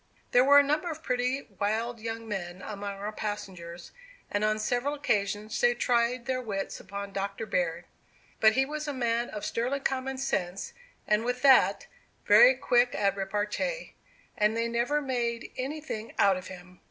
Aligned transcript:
There 0.31 0.43
were 0.43 0.57
a 0.57 0.63
number 0.63 0.89
of 0.89 1.03
pretty 1.03 1.45
wild 1.59 1.99
young 1.99 2.27
men 2.27 2.63
among 2.63 2.95
our 2.95 3.11
passengers, 3.11 3.91
and 4.31 4.43
on 4.43 4.57
several 4.57 4.95
occasions 4.95 5.61
they 5.61 5.75
tried 5.75 6.25
their 6.25 6.41
wits 6.41 6.79
upon 6.79 7.13
Dr. 7.13 7.45
Baird. 7.45 7.85
But 8.39 8.53
he 8.53 8.65
was 8.65 8.87
a 8.87 8.93
man 8.93 9.29
of 9.29 9.45
sterling 9.45 9.81
common 9.83 10.17
sense, 10.17 10.73
and 11.05 11.23
with 11.23 11.43
that, 11.43 11.85
very 12.25 12.55
quick 12.55 12.95
at 12.95 13.15
repartee; 13.15 13.93
and 14.35 14.57
they 14.57 14.67
never 14.67 15.01
made 15.03 15.51
anything 15.55 16.13
out 16.17 16.35
of 16.35 16.47
him. 16.47 16.79